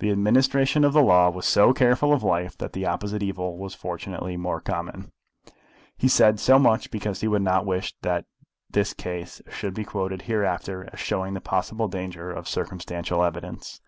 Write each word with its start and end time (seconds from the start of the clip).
The 0.00 0.10
administration 0.10 0.82
of 0.82 0.94
the 0.94 1.00
law 1.00 1.30
was 1.30 1.46
so 1.46 1.72
careful 1.72 2.12
of 2.12 2.24
life 2.24 2.58
that 2.58 2.72
the 2.72 2.86
opposite 2.86 3.22
evil 3.22 3.56
was 3.56 3.72
fortunately 3.72 4.36
more 4.36 4.60
common. 4.60 5.12
He 5.96 6.08
said 6.08 6.40
so 6.40 6.58
much 6.58 6.90
because 6.90 7.20
he 7.20 7.28
would 7.28 7.40
not 7.42 7.64
wish 7.64 7.94
that 8.02 8.24
this 8.68 8.92
case 8.94 9.40
should 9.48 9.74
be 9.74 9.84
quoted 9.84 10.22
hereafter 10.22 10.88
as 10.92 10.98
showing 10.98 11.34
the 11.34 11.40
possible 11.40 11.86
danger 11.86 12.32
of 12.32 12.48
circumstantial 12.48 13.22
evidence. 13.22 13.80